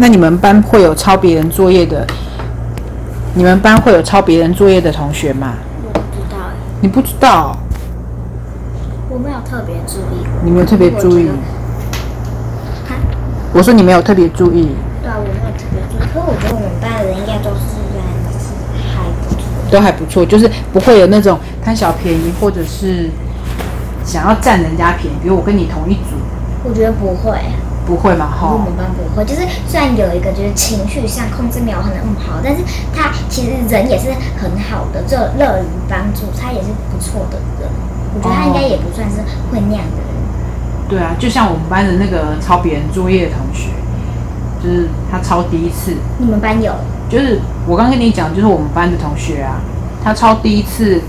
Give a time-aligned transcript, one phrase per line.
[0.00, 2.06] 那你们班会有抄别人作业的？
[3.34, 5.54] 你们班会有抄别人作业的同学吗？
[5.84, 7.56] 我不知道哎，你不知道，
[9.10, 10.24] 我没有特别注意。
[10.44, 11.28] 你没有特别注意
[13.52, 14.70] 我我说你没有特别注意，
[15.02, 16.00] 对啊，我没有特别注意。
[16.00, 17.58] 可是我觉得我们班的人应该都是
[17.98, 17.98] 还
[18.38, 18.54] 是
[18.94, 19.42] 还不错。
[19.68, 23.10] 都还不错，就是不会有那种贪小便宜或者是
[24.04, 25.16] 想要占人家便宜。
[25.20, 26.14] 比如我跟你同一组，
[26.62, 27.36] 我觉得不会，
[27.88, 28.28] 不会嘛？
[28.28, 29.24] 哈我们，班不会。
[29.24, 32.60] 就是虽然有一个就是情绪上控制没有很那么好，但是
[32.94, 37.70] 他其实人也是很好的，就乐于帮助，他也是不错的人。
[38.14, 39.16] 我觉得他应该也不算是
[39.50, 40.08] 会那样的人。
[40.86, 43.70] 对啊，就像我们班的那个抄别人作业的同学，
[44.62, 46.72] 就是他抄第一次，你们班有？
[47.08, 49.60] 就是我刚跟你讲，就是我们班的同学啊，
[50.04, 51.00] 他抄第一次，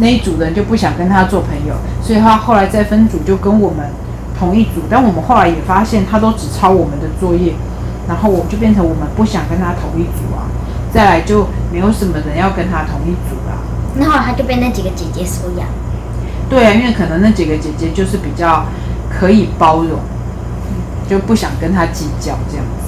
[0.00, 3.90] 那一组人就不想跟他做朋友，所以他后来再分组就跟我们
[4.38, 7.54] 同一组，但我们后来也发现他都只抄我们的作业，
[8.08, 10.46] 然后我就变成我们不想跟他同一组啊，
[10.92, 13.56] 再来就没有什么人要跟他同一组啦、
[13.98, 15.66] 然后来他就被那几个姐姐收养。
[16.48, 18.66] 对啊，因为可能那几个姐姐就是比较
[19.10, 19.98] 可以包容，
[21.08, 22.86] 就不想跟他计较这样子。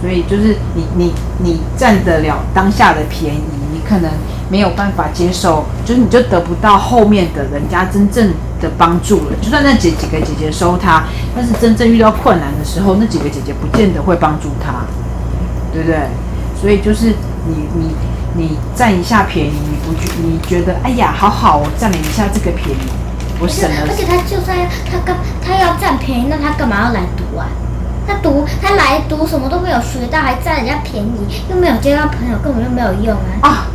[0.00, 3.57] 所以就是你你你占得了当下的便宜，你
[3.88, 4.10] 可能
[4.50, 8.28] 没有办法接受，就是你就得不到后面的人家真正
[8.60, 9.36] 的帮助了。
[9.40, 14.84] 就算那几几个姐姐收他，但是真正遇到困难的时候，那几个姐姐不见得会帮助他，
[15.72, 15.98] 对不对？
[16.60, 17.14] 所以就是
[17.46, 17.94] 你你
[18.34, 22.90] 你占一下便宜，你不觉你觉得哎呀好好，我占了一下这个便宜，
[23.40, 24.56] 我省了而且他就算
[24.90, 27.46] 他干他要占便宜，那他干嘛要来读啊？
[28.06, 33.48] 他读他来读什么都没有学到，还占人家便宜，又没有交到朋友，根本就没有用啊！
[33.48, 33.66] 啊，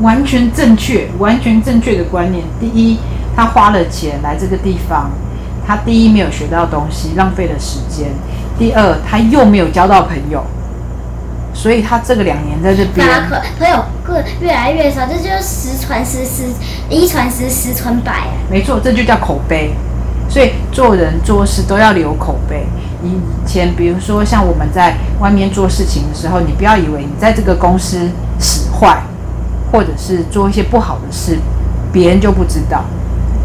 [0.00, 2.44] 完全正确，完全正确的观念。
[2.60, 2.98] 第一，
[3.34, 5.10] 他花了钱来这个地方，
[5.66, 8.08] 他第一没有学到东西，浪费了时间；
[8.58, 10.44] 第二，他又没有交到朋友，
[11.52, 13.06] 所以他这个两年在这边，
[13.58, 16.44] 朋友个越来越少，这就是十传十，十
[16.88, 18.34] 一传十，十传百啊！
[18.50, 19.72] 没错，这就叫口碑。
[20.30, 22.66] 所以做人做事都要留口碑。
[23.02, 29.02] 以前比如说像我们在外面做事情的时候，你不要以为你在这个公司使坏，
[29.72, 31.38] 或者是做一些不好的事，
[31.92, 32.84] 别人就不知道，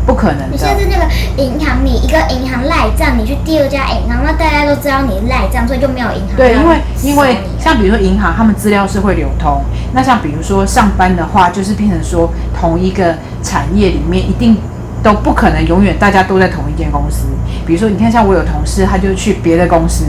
[0.06, 1.03] 不可能的你现在是那个
[1.41, 9.61] 银行，你一个银行赖账，你去第二家银行，那大家都知道你赖账，所以就没有银行对，因为因为像比如说银行，他们资料是会流通。
[9.94, 12.29] 那像比如说上班的话，就是变成说
[12.59, 14.57] 同一个产业里面一定
[15.03, 17.25] 都不可能永远大家都在同一间公司。
[17.66, 20.05] 比如说，你看像我有同事，他就去别的公司。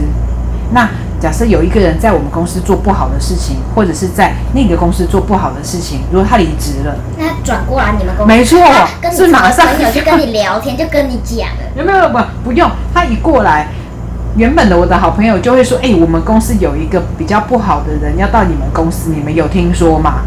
[0.71, 0.89] 那
[1.19, 8.59] 假设有一个人在我们公司做不好的事情，或者是在那个公司做不好的事情，如果他离职了，那转过来你们公司，没错
[9.01, 11.63] 跟你是马上朋友就跟你聊天，就跟你讲了。
[11.75, 12.69] 有没有不不用？
[12.93, 13.67] 他一过来，
[14.35, 20.21] 原本的我的好朋友就会说：“哎、我们公司有一个比较不好的人要到你们公司，你们有听说吗？”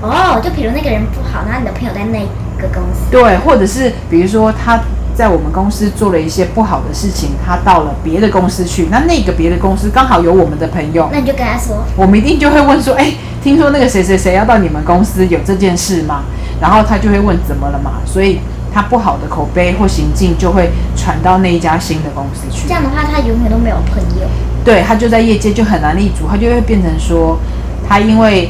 [0.00, 2.18] 哦，就比如那个人不好，然后你的朋友在那
[2.62, 4.78] 个公司，对，或者是比如说他
[5.14, 16.24] 在我们公司做了一些不好的事情，他到了别的公司去，那那个别的公司刚好有我们的朋友，那你就跟他说，我们一定就会问说：“哎、听说那个谁谁谁要到你们公司，有这件事吗？”
[16.60, 18.40] 然后他就会问怎么了嘛，所以
[18.72, 22.74] 他不好的口碑或行径就会传到那一家新的公司去这。
[22.74, 24.28] 样的话他永远都没有朋友。
[24.64, 27.38] 对他就在业界就很难立足，他就会变成说，
[27.86, 28.48] 他因为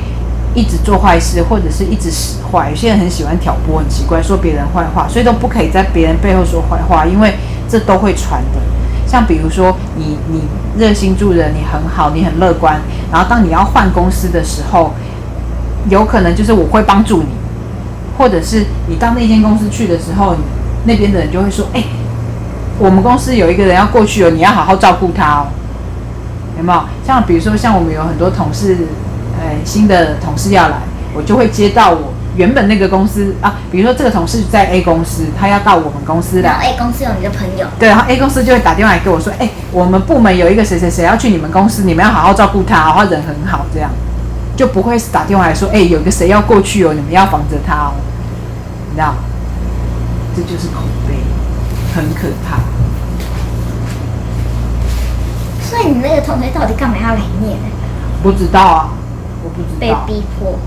[0.54, 7.34] 一直做坏事或者是一直使坏，有些人很喜欢挑拨，很奇怪，说别人坏话，所以都不可以在别人背后说坏话，因为
[7.69, 8.60] 这都会传的。
[9.06, 10.43] 像比如说你你
[10.78, 12.81] 热心助人，你很好，你很乐观，
[13.12, 14.93] 然后当你要换公司的时候，
[15.91, 17.28] 有可能就是我会帮助你，
[18.16, 20.37] 或者是你到那间公司去的时候，
[20.84, 21.84] 那边的人就会说，哎、
[22.78, 25.47] 我们公司有一个人要过去哦，你要好好照顾他哦。
[26.56, 26.81] 有没有？
[27.04, 28.78] 像比如说，像我们有很多同事，
[29.41, 30.77] 呃，新的同事要来，
[31.15, 43.91] 我就会接到我原本那个公司啊，比如说这个同事在 A 公司，他要到我们公司然后来，A 公司有你的朋友，对，然后 A 公司就会打电话来跟我说，哎、我们部门有一个谁谁谁要去你们公司，你们要好好照顾他哦，他人很好，这样。
[44.56, 47.94] 就不会打电话来说，哎、有一个谁要过去哦，你们要防着他哦，
[48.91, 49.14] 你知道，
[50.37, 50.75] 这就是口
[51.08, 51.14] 碑，
[51.93, 52.58] 很可怕。
[55.61, 57.58] 所以你那个同学到底干嘛要来念？
[58.23, 58.88] 不知道啊，
[59.44, 59.94] 我不知被。
[60.06, 60.58] 逼迫。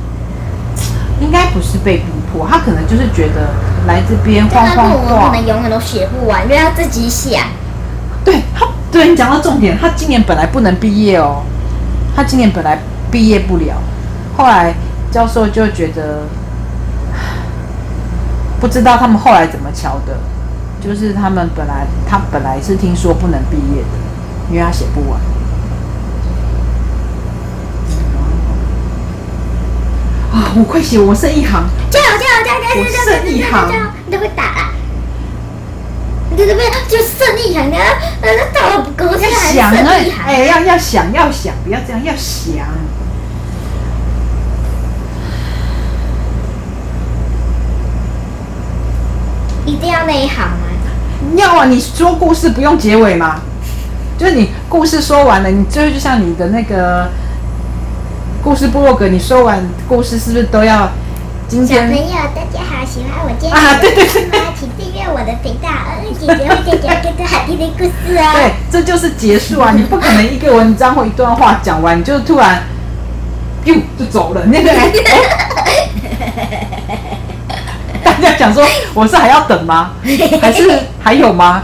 [1.19, 3.49] 应该不是被逼迫，他可能就是觉得
[3.87, 5.47] 来这边晃晃但他论文可能。
[5.47, 7.39] 永远都写不完，因为他自己写。
[8.23, 11.41] 对他，对你讲到重点，他今年本来不能毕业哦，
[12.15, 12.77] 他今年本来
[13.09, 13.81] 毕业不了，
[14.37, 14.75] 后来
[15.09, 16.25] 教授就觉得，
[18.61, 20.19] 不知道他们后来怎么瞧的，
[20.79, 25.19] 就是他们本来他本来是听说不能毕业的，因为他写不完。
[30.33, 31.63] 啊，我快写，我剩一行。
[31.89, 33.69] 加油加油加油加油剩一行！
[34.05, 34.71] 你都会打啊！
[36.29, 37.83] 你对对对，就剩一行，你要
[38.21, 40.23] 那那打了不够，现在还想啊剩一，行。
[40.25, 42.67] 哎，要要想要想，不要这样，要想。
[49.65, 50.67] 一定要那一行吗？
[51.35, 53.41] 要啊，你说故事不用结尾吗？
[54.17, 57.09] 就是你故事说完了，你最后就像你的那个
[58.47, 60.89] 故事部落格，你说完故事是不是都要
[61.49, 61.85] 今天？
[61.85, 64.37] 小朋友，大家好，喜欢我今天啊的故事吗？
[64.57, 65.67] 请订阅我的频道，
[66.01, 68.31] 嗯，姐姐会姐姐更多好听的故事哦。
[68.31, 69.73] 对，这就是结束啊！
[69.75, 72.63] 你不可能一个文章或一段话讲完，你就突然，
[73.65, 74.71] 哟就走了， 那个。
[78.01, 79.91] 大家讲说我是还要等吗？
[80.41, 81.63] 还是还有吗？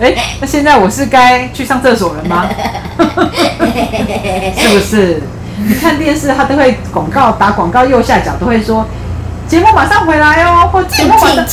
[0.00, 2.48] 哎，那现在我是该去上厕所了吗？
[4.56, 5.20] 是不是？
[5.68, 8.86] 你看电视，它都会广告打广告，右下角都会说
[9.48, 11.44] 节目马上回来哦，或节目马上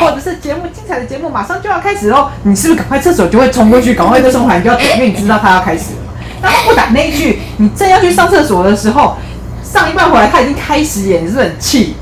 [0.00, 0.10] 或。
[0.10, 5.98] 者是节目精彩的节目马上就要开始哦，你是不是赶快厕所就会冲过去，赶快就冲回来，你就要等，因为你知道他要开始了。
[6.42, 9.16] 那他不打那一句，你正要去上厕所的时候，
[9.62, 11.96] 上一半回来他已经开始演，你是不是很气，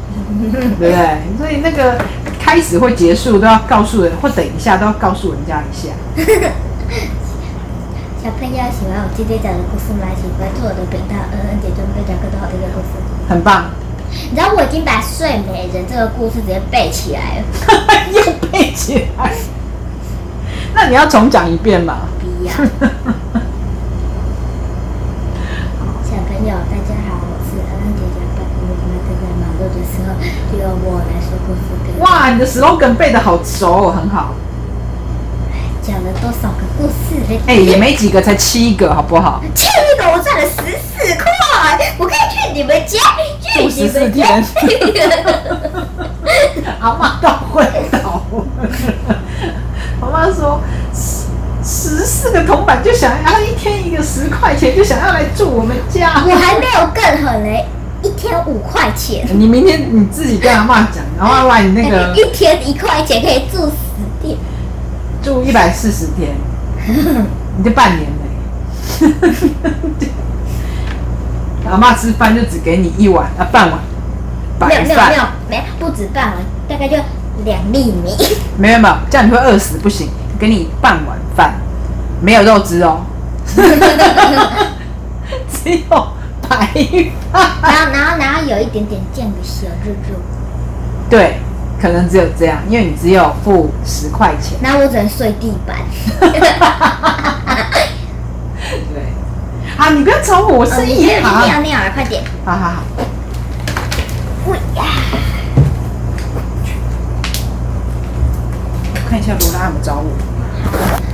[0.51, 0.93] 对不对？
[1.39, 1.99] 所以那个
[2.41, 5.93] 开始或结束都要告诉人，或等一下都要告诉人家一下。
[8.25, 10.09] 小朋友喜欢我今天讲的故事吗？
[10.17, 12.97] 请关注我的频道，嗯嗯姐准备讲更多好听的故事。
[13.29, 13.67] 很棒，
[14.11, 17.45] 你知道我已经把《睡美人》这个故事直接背起来了，
[18.17, 19.31] 又背起来。
[20.73, 22.09] 那你要重讲一遍嘛？
[22.19, 22.51] 不要。
[26.09, 28.25] 小朋友，大家好，我是嗯嗯姐姐。
[28.33, 30.17] 拜托我们正在忙碌的时候，
[30.49, 32.01] 就由我来说故事给你。
[32.01, 34.33] 哇，你的 slogan 背的好熟，很好。
[35.87, 37.41] 讲了多少个故事了？
[37.47, 39.43] 哎、也没几个，才七个，好不好？
[39.55, 41.25] 去一个我赚了十四块，
[41.99, 42.99] 我可以去你们家，
[43.39, 44.43] 去住你14们家。
[46.81, 48.47] 阿妈到会倒了。
[50.01, 50.61] 我妈说
[50.95, 51.27] 十
[51.63, 56.25] 十四个铜板就想要一天一个十块钱，就想要来住我们家。
[56.27, 57.67] 我还没有更狠嘞，
[58.03, 63.73] 一天五块钱，你明天你自己跟阿妈讲，然后把你那个 一天一块钱可以住十
[64.23, 64.39] 天。
[65.25, 66.35] 住一百四十天，
[67.57, 68.09] 你就半年嘞。
[71.71, 73.79] 阿妈吃饭就只给你一碗啊半碗。
[74.61, 75.11] 没有白饭。
[75.11, 76.35] 没有没，有没有，不止半碗，
[76.69, 76.97] 大概就
[77.45, 78.15] 两粒米。
[78.59, 81.55] 没有没有，这样你会饿死，不行，给你半碗饭，
[82.21, 83.01] 没有肉汁哦，
[85.51, 86.07] 只有
[86.49, 86.69] 白
[87.33, 87.51] 饭。
[87.63, 90.15] 然后然后然后有一点点酱的小肉肉，
[91.09, 91.39] 对，
[91.85, 94.57] 可能只有这样，因为你只有付十块钱。
[94.63, 95.77] 那我只能睡地板。
[96.19, 96.33] 对，
[99.77, 101.47] 啊，你不要吵我，我是一哦你去行。
[101.47, 102.25] 尿尿了，快点！
[102.47, 102.83] 好好好，
[104.47, 104.85] 喂呀，
[108.95, 110.11] 我看一下罗拉有没有找我。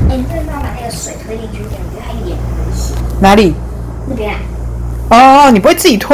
[0.09, 2.97] 哎，你不能把那个水推进去，感觉还有点危险。
[3.21, 3.57] 哪里？
[4.07, 4.39] 那边啊。
[5.11, 6.09] 哦，你不会自己拖